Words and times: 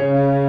you 0.00 0.43